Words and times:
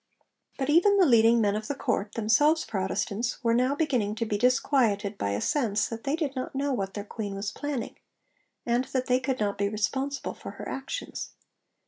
But 0.57 0.67
even 0.71 0.97
the 0.97 1.05
leading 1.05 1.39
men 1.41 1.55
of 1.55 1.67
the 1.67 1.75
Court, 1.75 2.13
themselves 2.13 2.65
Protestants, 2.65 3.43
were 3.43 3.53
now 3.53 3.75
beginning 3.75 4.15
to 4.15 4.25
be 4.25 4.35
disquieted 4.35 5.15
by 5.15 5.29
a 5.29 5.39
sense 5.41 5.87
that 5.89 6.05
they 6.05 6.15
did 6.15 6.35
not 6.35 6.55
know 6.55 6.73
what 6.73 6.95
their 6.95 7.03
queen 7.05 7.35
was 7.35 7.51
planning, 7.51 7.95
and 8.65 8.85
that 8.85 9.05
they 9.05 9.19
could 9.19 9.39
not 9.39 9.59
be 9.59 9.69
responsible 9.69 10.33
for 10.33 10.53
her 10.53 10.67
actions. 10.67 11.33